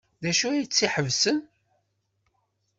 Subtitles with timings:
[0.21, 1.37] D acu ay tt-iḥebsen?